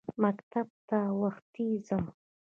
مکتب 0.23 0.67
ته 0.89 0.99
وختي 1.21 1.67
ځم. 1.87 2.03